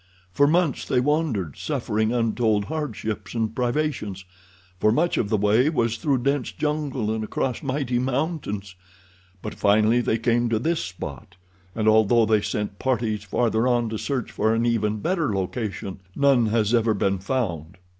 For 0.33 0.47
months 0.47 0.83
they 0.83 0.99
wandered, 0.99 1.55
suffering 1.57 2.11
untold 2.11 2.65
hardships 2.65 3.35
and 3.35 3.53
privations, 3.55 4.25
for 4.79 4.91
much 4.91 5.15
of 5.15 5.29
the 5.29 5.37
way 5.37 5.69
was 5.69 5.95
through 5.97 6.23
dense 6.23 6.51
jungle, 6.51 7.11
and 7.13 7.23
across 7.23 7.61
mighty 7.61 7.99
mountains, 7.99 8.73
but 9.43 9.53
finally 9.53 10.01
they 10.01 10.17
came 10.17 10.49
to 10.49 10.57
this 10.57 10.83
spot, 10.83 11.35
and 11.75 11.87
although 11.87 12.25
they 12.25 12.41
sent 12.41 12.79
parties 12.79 13.23
farther 13.25 13.67
on 13.67 13.89
to 13.89 13.99
search 13.99 14.31
for 14.31 14.55
an 14.55 14.65
even 14.65 15.01
better 15.01 15.35
location, 15.35 15.99
none 16.15 16.47
has 16.47 16.73
ever 16.73 16.95
been 16.95 17.19
found." 17.19 17.77